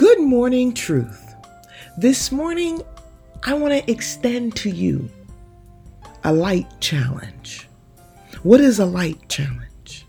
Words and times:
Good 0.00 0.20
morning, 0.22 0.72
truth. 0.72 1.34
This 1.98 2.32
morning, 2.32 2.80
I 3.42 3.52
want 3.52 3.74
to 3.74 3.90
extend 3.92 4.56
to 4.56 4.70
you 4.70 5.10
a 6.24 6.32
light 6.32 6.66
challenge. 6.80 7.68
What 8.42 8.62
is 8.62 8.78
a 8.78 8.86
light 8.86 9.28
challenge? 9.28 10.06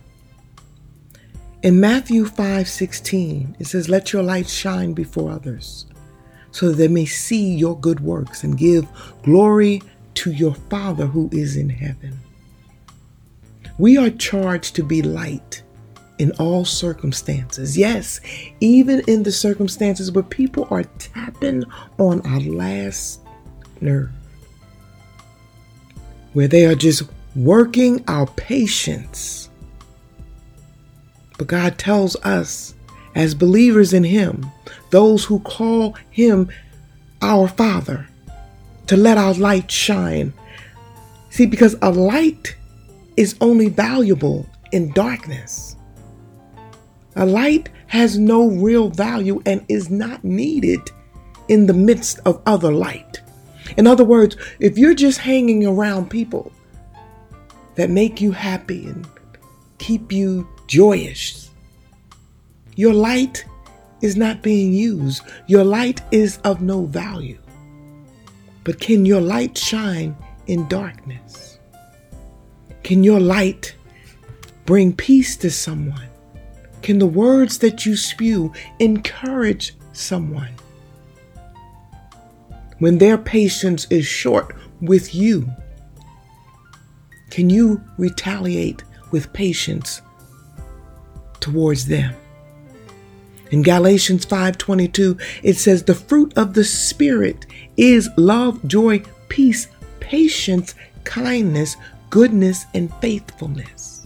In 1.61 1.81
Matthew 1.81 2.23
5 2.23 2.69
16, 2.69 3.57
it 3.59 3.67
says, 3.67 3.89
Let 3.89 4.13
your 4.13 4.23
light 4.23 4.47
shine 4.47 4.93
before 4.93 5.29
others, 5.29 5.87
so 6.51 6.69
that 6.69 6.77
they 6.77 6.87
may 6.87 7.05
see 7.05 7.53
your 7.53 7.77
good 7.77 7.99
works 7.99 8.45
and 8.45 8.57
give 8.57 8.87
glory 9.23 9.83
to 10.13 10.31
your 10.31 10.55
Father 10.69 11.05
who 11.05 11.27
is 11.33 11.57
in 11.57 11.67
heaven. 11.67 12.17
We 13.77 13.97
are 13.97 14.09
charged 14.09 14.73
to 14.77 14.83
be 14.83 15.01
light 15.01 15.63
in 16.21 16.31
all 16.33 16.63
circumstances. 16.63 17.75
Yes, 17.75 18.21
even 18.59 19.01
in 19.07 19.23
the 19.23 19.31
circumstances 19.31 20.11
where 20.11 20.23
people 20.23 20.67
are 20.69 20.83
tapping 20.99 21.63
on 21.97 22.21
our 22.27 22.39
last 22.41 23.21
nerve, 23.81 24.11
where 26.33 26.47
they 26.47 26.65
are 26.65 26.75
just 26.75 27.01
working 27.35 28.03
our 28.07 28.27
patience. 28.27 29.49
But 31.39 31.47
God 31.47 31.79
tells 31.79 32.15
us, 32.17 32.75
as 33.15 33.33
believers 33.33 33.91
in 33.91 34.03
Him, 34.03 34.45
those 34.91 35.25
who 35.25 35.39
call 35.39 35.95
Him 36.11 36.51
our 37.23 37.47
Father, 37.47 38.07
to 38.85 38.95
let 38.95 39.17
our 39.17 39.33
light 39.33 39.71
shine. 39.71 40.33
See, 41.31 41.47
because 41.47 41.75
a 41.81 41.89
light 41.89 42.55
is 43.17 43.35
only 43.41 43.69
valuable 43.69 44.47
in 44.71 44.91
darkness. 44.91 45.70
A 47.15 47.25
light 47.25 47.69
has 47.87 48.17
no 48.17 48.47
real 48.49 48.89
value 48.89 49.41
and 49.45 49.65
is 49.67 49.89
not 49.89 50.23
needed 50.23 50.81
in 51.47 51.65
the 51.65 51.73
midst 51.73 52.19
of 52.25 52.41
other 52.45 52.71
light. 52.71 53.21
In 53.77 53.87
other 53.87 54.03
words, 54.03 54.37
if 54.59 54.77
you're 54.77 54.93
just 54.93 55.19
hanging 55.19 55.65
around 55.65 56.09
people 56.09 56.51
that 57.75 57.89
make 57.89 58.21
you 58.21 58.31
happy 58.31 58.85
and 58.85 59.07
keep 59.77 60.11
you 60.11 60.47
joyous, 60.67 61.49
your 62.75 62.93
light 62.93 63.43
is 64.01 64.15
not 64.15 64.41
being 64.41 64.73
used. 64.73 65.21
Your 65.47 65.63
light 65.63 66.01
is 66.11 66.39
of 66.43 66.61
no 66.61 66.85
value. 66.85 67.37
But 68.63 68.79
can 68.79 69.05
your 69.05 69.21
light 69.21 69.57
shine 69.57 70.15
in 70.47 70.67
darkness? 70.67 71.59
Can 72.83 73.03
your 73.03 73.19
light 73.19 73.75
bring 74.65 74.93
peace 74.93 75.35
to 75.37 75.51
someone? 75.51 76.10
Can 76.81 76.99
the 76.99 77.05
words 77.05 77.59
that 77.59 77.85
you 77.85 77.95
spew 77.95 78.51
encourage 78.79 79.75
someone? 79.93 80.53
When 82.79 82.97
their 82.97 83.17
patience 83.17 83.85
is 83.91 84.05
short 84.05 84.55
with 84.81 85.13
you, 85.13 85.47
can 87.29 87.49
you 87.49 87.81
retaliate 87.97 88.83
with 89.11 89.31
patience 89.33 90.01
towards 91.39 91.85
them? 91.85 92.15
In 93.51 93.61
Galatians 93.61 94.25
5:22 94.25 95.19
it 95.43 95.57
says 95.57 95.83
the 95.83 95.93
fruit 95.93 96.33
of 96.37 96.53
the 96.53 96.63
spirit 96.63 97.45
is 97.77 98.09
love, 98.17 98.65
joy, 98.65 99.03
peace, 99.29 99.67
patience, 99.99 100.73
kindness, 101.03 101.77
goodness 102.09 102.65
and 102.73 102.91
faithfulness. 103.01 104.00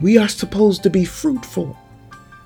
We 0.00 0.18
are 0.18 0.28
supposed 0.28 0.82
to 0.82 0.90
be 0.90 1.04
fruitful. 1.04 1.76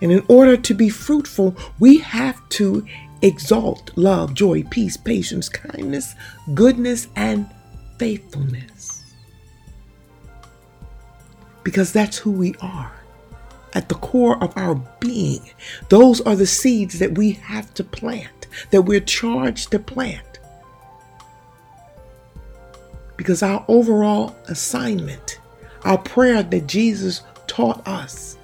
And 0.03 0.13
in 0.13 0.25
order 0.29 0.57
to 0.57 0.75
be 0.75 0.89
fruitful, 0.89 1.57
we 1.79 1.99
have 1.99 2.49
to 2.51 2.87
exalt 3.23 3.91
love, 3.97 4.35
joy, 4.35 4.63
peace, 4.65 4.97
patience, 4.97 5.49
kindness, 5.49 6.15
goodness, 6.55 7.09
and 7.17 7.49
faithfulness. 7.99 9.03
Because 11.63 11.93
that's 11.93 12.17
who 12.17 12.31
we 12.31 12.55
are. 12.61 12.93
At 13.75 13.89
the 13.89 13.95
core 13.97 14.43
of 14.43 14.57
our 14.57 14.75
being, 14.99 15.51
those 15.91 16.21
are 16.23 16.35
the 16.35 16.47
seeds 16.47 16.99
that 16.99 17.17
we 17.17 17.33
have 17.33 17.73
to 17.75 17.85
plant, 17.85 18.49
that 18.71 18.83
we're 18.83 19.01
charged 19.01 19.71
to 19.73 19.79
plant. 19.79 20.41
Because 23.17 23.43
our 23.43 23.65
overall 23.69 24.35
assignment, 24.49 25.39
our 25.85 25.99
prayer 25.99 26.43
that 26.43 26.67
Jesus 26.67 27.23
taught 27.51 27.87
us 27.87 28.39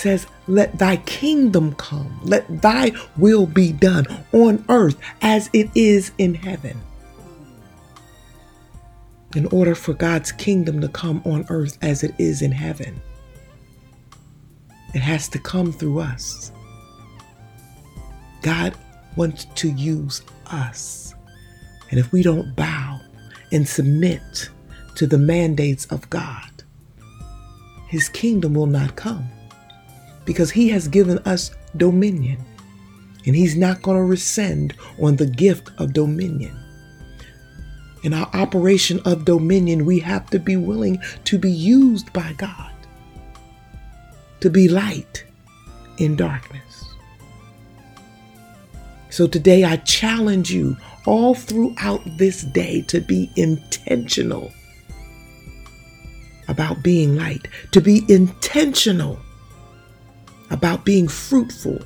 says, 0.00 0.26
Let 0.46 0.78
thy 0.78 0.96
kingdom 0.98 1.74
come, 1.74 2.20
let 2.22 2.62
thy 2.62 2.92
will 3.16 3.46
be 3.46 3.72
done 3.72 4.06
on 4.32 4.64
earth 4.68 4.98
as 5.22 5.48
it 5.52 5.70
is 5.74 6.12
in 6.18 6.34
heaven. 6.34 6.80
In 9.36 9.46
order 9.46 9.74
for 9.74 9.94
God's 9.94 10.32
kingdom 10.32 10.80
to 10.80 10.88
come 10.88 11.22
on 11.24 11.46
earth 11.48 11.78
as 11.82 12.02
it 12.02 12.14
is 12.18 12.42
in 12.42 12.50
heaven, 12.50 13.00
it 14.94 15.00
has 15.00 15.28
to 15.28 15.38
come 15.38 15.72
through 15.72 16.00
us. 16.00 16.50
God 18.42 18.74
wants 19.16 19.44
to 19.44 19.70
use 19.70 20.22
us. 20.46 21.14
And 21.90 22.00
if 22.00 22.10
we 22.10 22.22
don't 22.22 22.56
bow 22.56 23.00
and 23.52 23.68
submit 23.68 24.50
to 25.00 25.06
the 25.06 25.16
mandates 25.16 25.86
of 25.86 26.10
God, 26.10 26.62
his 27.86 28.10
kingdom 28.10 28.52
will 28.52 28.66
not 28.66 28.96
come 28.96 29.24
because 30.26 30.50
he 30.50 30.68
has 30.68 30.88
given 30.88 31.16
us 31.20 31.52
dominion 31.74 32.36
and 33.24 33.34
he's 33.34 33.56
not 33.56 33.80
going 33.80 33.96
to 33.96 34.04
rescind 34.04 34.74
on 35.00 35.16
the 35.16 35.24
gift 35.24 35.70
of 35.78 35.94
dominion. 35.94 36.54
In 38.04 38.12
our 38.12 38.28
operation 38.34 39.00
of 39.06 39.24
dominion, 39.24 39.86
we 39.86 40.00
have 40.00 40.28
to 40.32 40.38
be 40.38 40.56
willing 40.56 40.98
to 41.24 41.38
be 41.38 41.50
used 41.50 42.12
by 42.12 42.34
God 42.34 42.70
to 44.40 44.50
be 44.50 44.68
light 44.68 45.24
in 45.96 46.14
darkness. 46.14 46.84
So 49.08 49.26
today 49.26 49.64
I 49.64 49.76
challenge 49.76 50.50
you 50.50 50.76
all 51.06 51.34
throughout 51.34 52.02
this 52.18 52.42
day 52.42 52.82
to 52.82 53.00
be 53.00 53.30
intentional 53.36 54.52
about 56.50 56.82
being 56.82 57.16
light, 57.16 57.46
to 57.70 57.80
be 57.80 58.04
intentional 58.12 59.18
about 60.50 60.84
being 60.84 61.06
fruitful 61.06 61.78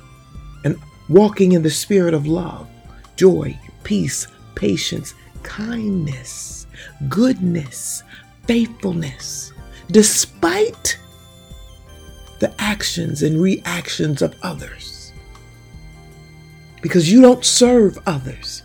and 0.63 0.75
walking 1.07 1.51
in 1.51 1.61
the 1.61 1.69
spirit 1.69 2.15
of 2.15 2.25
love, 2.25 2.67
joy, 3.15 3.57
peace, 3.83 4.27
patience, 4.55 5.13
kindness, 5.43 6.65
goodness, 7.07 8.03
faithfulness, 8.47 9.53
despite 9.91 10.97
the 12.39 12.53
actions 12.59 13.21
and 13.21 13.39
reactions 13.39 14.23
of 14.23 14.35
others. 14.41 15.13
Because 16.81 17.11
you 17.11 17.21
don't 17.21 17.45
serve 17.45 17.97
others. 18.07 18.63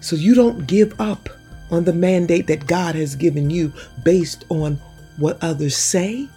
So 0.00 0.16
you 0.16 0.34
don't 0.34 0.66
give 0.66 0.98
up 1.00 1.28
on 1.70 1.84
the 1.84 1.92
mandate 1.92 2.46
that 2.46 2.66
God 2.66 2.94
has 2.94 3.14
given 3.14 3.50
you 3.50 3.72
based 4.02 4.44
on 4.48 4.80
what 5.18 5.42
others 5.42 5.76
say, 5.76 6.28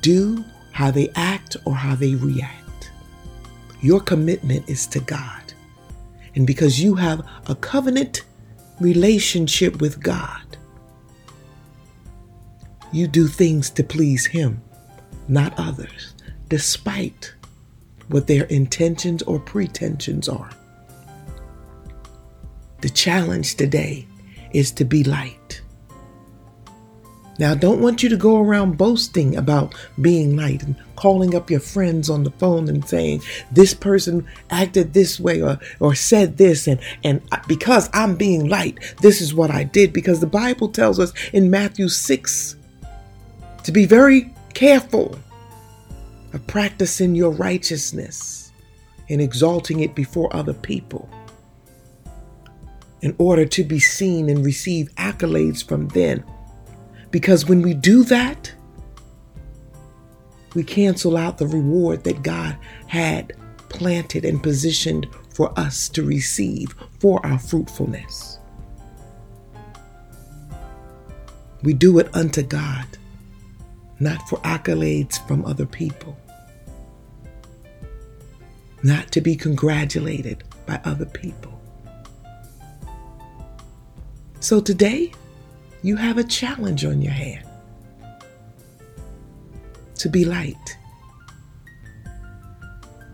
do, 0.00 0.44
how 0.72 0.90
they 0.90 1.10
act, 1.14 1.56
or 1.64 1.74
how 1.74 1.94
they 1.94 2.14
react. 2.14 2.90
Your 3.80 4.00
commitment 4.00 4.68
is 4.68 4.86
to 4.88 5.00
God. 5.00 5.52
And 6.34 6.46
because 6.46 6.80
you 6.80 6.94
have 6.94 7.26
a 7.46 7.54
covenant 7.54 8.24
relationship 8.80 9.80
with 9.80 10.02
God, 10.02 10.42
you 12.92 13.06
do 13.06 13.26
things 13.26 13.70
to 13.70 13.84
please 13.84 14.26
Him, 14.26 14.60
not 15.28 15.54
others, 15.58 16.14
despite 16.48 17.34
what 18.08 18.26
their 18.26 18.44
intentions 18.44 19.22
or 19.22 19.38
pretensions 19.38 20.28
are. 20.28 20.50
The 22.80 22.90
challenge 22.90 23.56
today 23.56 24.06
is 24.56 24.72
to 24.72 24.86
be 24.86 25.04
light. 25.04 25.60
Now, 27.38 27.52
I 27.52 27.56
don't 27.56 27.82
want 27.82 28.02
you 28.02 28.08
to 28.08 28.16
go 28.16 28.40
around 28.40 28.78
boasting 28.78 29.36
about 29.36 29.74
being 30.00 30.34
light 30.34 30.62
and 30.62 30.74
calling 30.96 31.34
up 31.34 31.50
your 31.50 31.60
friends 31.60 32.08
on 32.08 32.24
the 32.24 32.30
phone 32.30 32.70
and 32.70 32.82
saying, 32.88 33.20
this 33.52 33.74
person 33.74 34.26
acted 34.48 34.94
this 34.94 35.20
way 35.20 35.42
or, 35.42 35.58
or 35.78 35.94
said 35.94 36.38
this. 36.38 36.66
And, 36.66 36.80
and 37.04 37.20
because 37.46 37.90
I'm 37.92 38.16
being 38.16 38.48
light, 38.48 38.78
this 39.02 39.20
is 39.20 39.34
what 39.34 39.50
I 39.50 39.64
did. 39.64 39.92
Because 39.92 40.20
the 40.20 40.26
Bible 40.26 40.70
tells 40.70 40.98
us 40.98 41.12
in 41.34 41.50
Matthew 41.50 41.90
6 41.90 42.56
to 43.64 43.72
be 43.72 43.84
very 43.84 44.32
careful 44.54 45.18
of 46.32 46.46
practicing 46.46 47.14
your 47.14 47.32
righteousness 47.32 48.52
and 49.10 49.20
exalting 49.20 49.80
it 49.80 49.94
before 49.94 50.34
other 50.34 50.54
people 50.54 51.10
in 53.02 53.14
order 53.18 53.44
to 53.44 53.64
be 53.64 53.78
seen 53.78 54.28
and 54.28 54.44
receive 54.44 54.94
accolades 54.94 55.66
from 55.66 55.88
them. 55.88 56.24
Because 57.10 57.46
when 57.46 57.62
we 57.62 57.74
do 57.74 58.02
that, 58.04 58.52
we 60.54 60.64
cancel 60.64 61.16
out 61.16 61.38
the 61.38 61.46
reward 61.46 62.04
that 62.04 62.22
God 62.22 62.56
had 62.86 63.34
planted 63.68 64.24
and 64.24 64.42
positioned 64.42 65.06
for 65.34 65.52
us 65.58 65.88
to 65.90 66.02
receive 66.02 66.74
for 66.98 67.24
our 67.26 67.38
fruitfulness. 67.38 68.38
We 71.62 71.74
do 71.74 71.98
it 71.98 72.08
unto 72.14 72.42
God, 72.42 72.86
not 74.00 74.26
for 74.28 74.38
accolades 74.38 75.26
from 75.26 75.44
other 75.44 75.66
people, 75.66 76.16
not 78.82 79.12
to 79.12 79.20
be 79.20 79.36
congratulated 79.36 80.44
by 80.64 80.80
other 80.84 81.06
people. 81.06 81.55
So 84.40 84.60
today, 84.60 85.12
you 85.82 85.96
have 85.96 86.18
a 86.18 86.24
challenge 86.24 86.84
on 86.84 87.02
your 87.02 87.12
hand 87.12 87.46
to 89.96 90.08
be 90.08 90.24
light. 90.24 90.76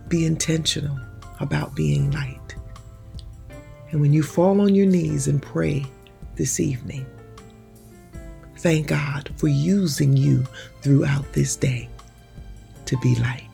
Be 0.08 0.26
intentional 0.26 0.98
about 1.40 1.74
being 1.74 2.10
light. 2.10 2.38
And 3.90 4.00
when 4.00 4.12
you 4.12 4.22
fall 4.22 4.60
on 4.60 4.74
your 4.74 4.86
knees 4.86 5.28
and 5.28 5.40
pray 5.40 5.84
this 6.36 6.60
evening, 6.60 7.06
thank 8.58 8.88
God 8.88 9.30
for 9.36 9.48
using 9.48 10.16
you 10.16 10.46
throughout 10.80 11.32
this 11.32 11.56
day 11.56 11.88
to 12.86 12.96
be 12.98 13.14
light. 13.16 13.48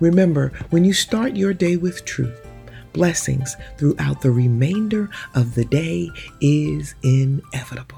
Remember, 0.00 0.52
when 0.70 0.84
you 0.84 0.92
start 0.92 1.36
your 1.36 1.52
day 1.52 1.76
with 1.76 2.04
truth, 2.04 2.47
blessings 2.92 3.56
throughout 3.78 4.20
the 4.20 4.30
remainder 4.30 5.10
of 5.34 5.54
the 5.54 5.64
day 5.64 6.10
is 6.40 6.94
inevitable. 7.02 7.97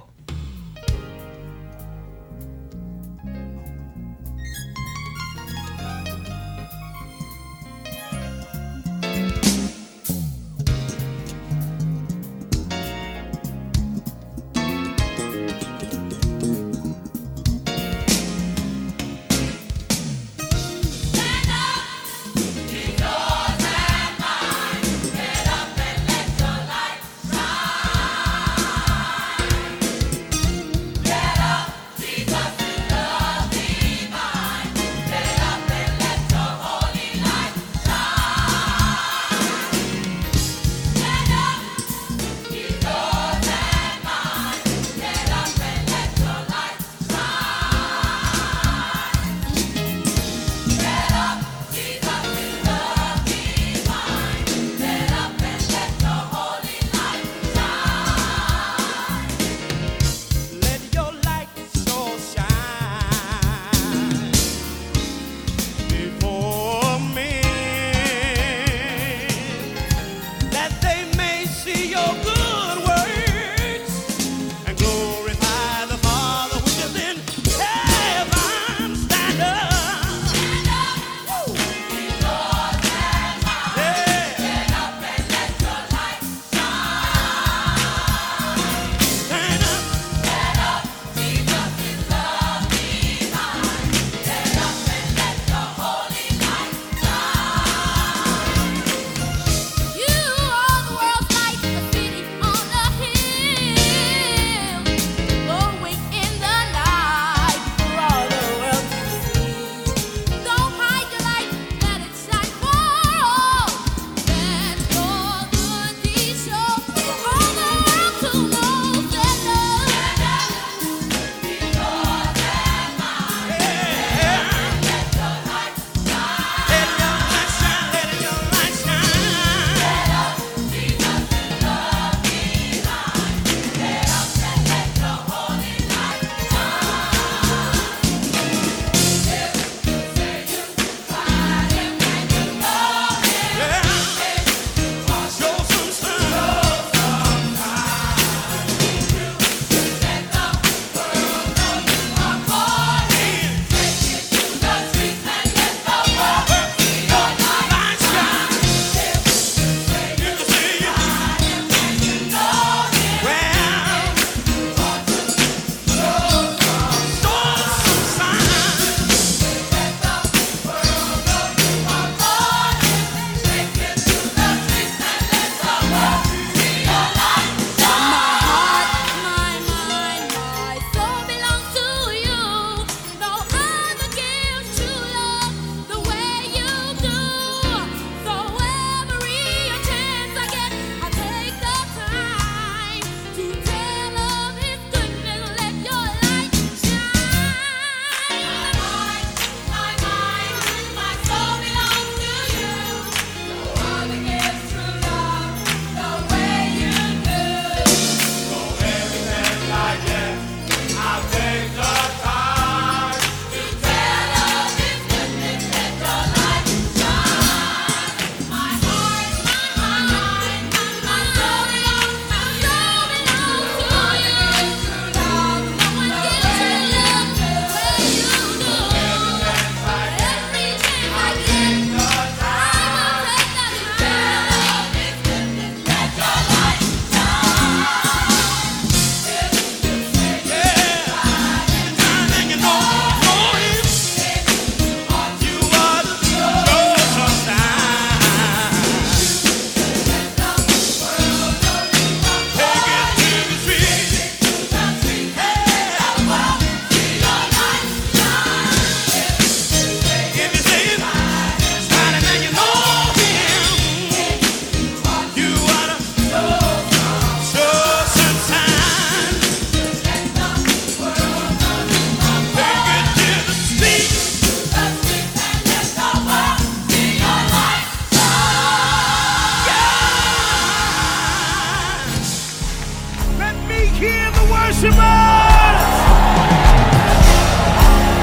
Kim 284.01 284.33
the 284.33 284.47
worshipers. 284.49 284.97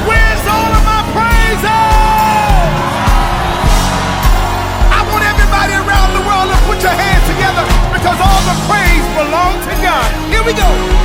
Where's 0.09 0.43
all 0.49 0.71
of 0.73 0.81
my 0.81 1.05
praises? 1.13 1.69
I 4.89 5.05
want 5.05 5.21
everybody 5.21 5.77
around 5.77 6.17
the 6.17 6.25
world 6.25 6.49
to 6.49 6.57
put 6.65 6.81
your 6.81 6.97
hands 6.97 7.21
together 7.29 7.61
because 7.93 8.17
all 8.17 8.41
the 8.49 8.57
praise 8.65 9.05
belongs 9.13 9.65
to 9.69 9.75
God. 9.85 10.09
Here 10.33 10.43
we 10.43 10.53
go. 10.57 10.96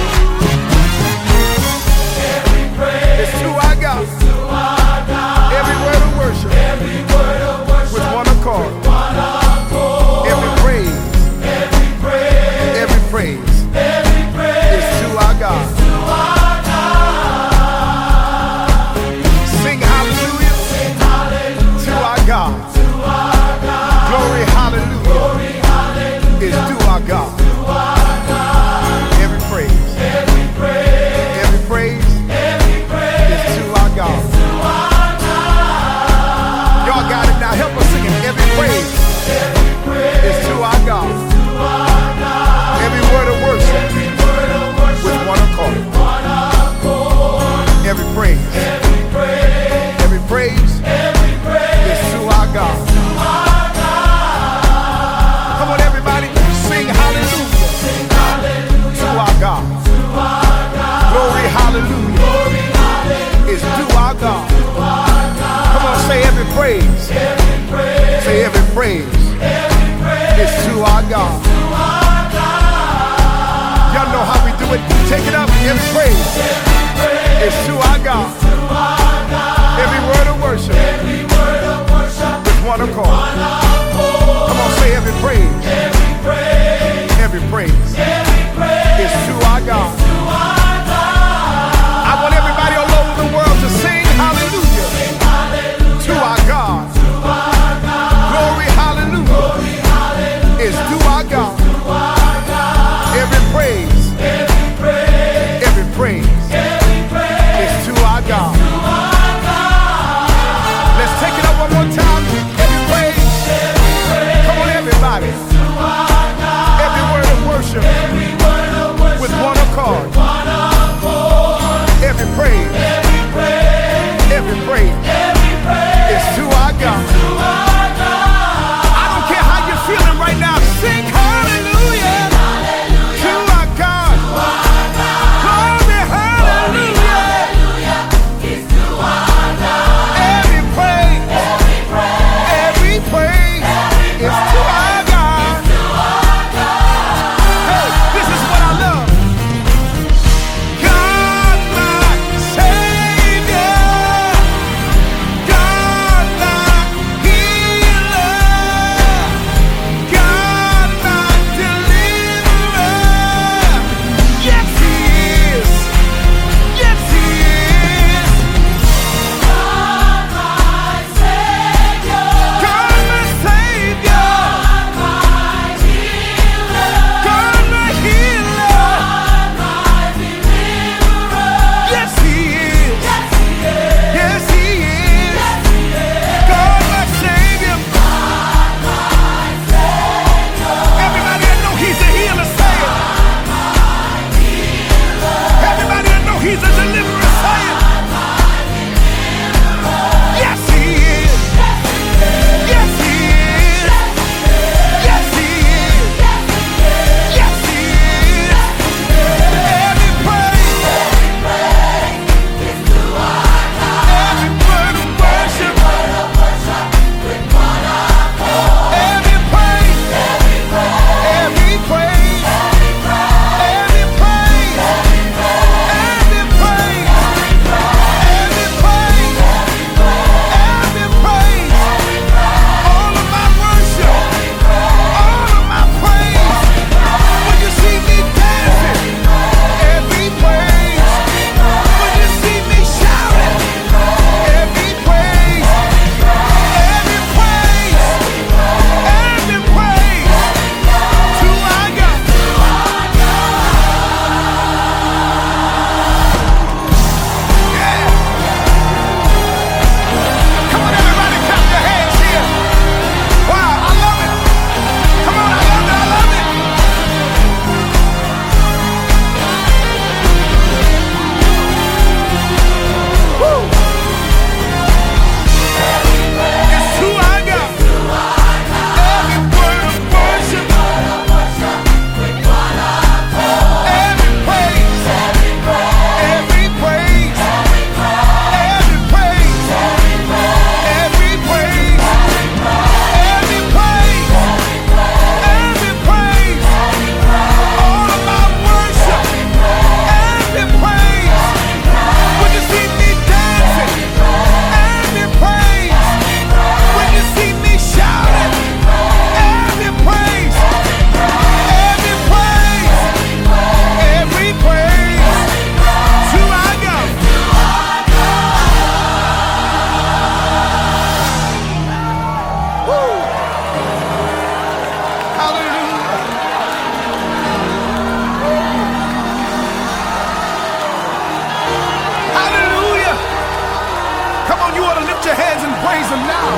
praise 336.02 336.18
him 336.18 336.26
now. 336.26 336.50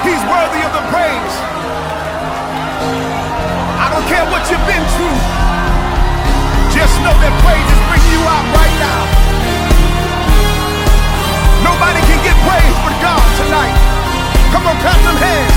He's 0.00 0.22
worthy 0.24 0.62
of 0.64 0.72
the 0.72 0.84
praise. 0.88 1.34
I 3.76 3.86
don't 3.92 4.06
care 4.08 4.24
what 4.32 4.42
you've 4.48 4.64
been 4.64 4.86
through. 4.96 5.18
Just 6.72 6.96
know 7.04 7.12
that 7.12 7.32
praise 7.44 7.68
is 7.68 7.82
bringing 7.88 8.12
you 8.16 8.22
out 8.24 8.46
right 8.56 8.76
now. 8.80 9.02
Nobody 11.64 12.00
can 12.08 12.20
get 12.24 12.36
praise 12.48 12.76
but 12.80 12.96
God 13.04 13.26
tonight. 13.44 13.76
Come 14.52 14.66
on, 14.66 14.76
clap 14.80 15.00
them 15.04 15.16
hands. 15.20 15.55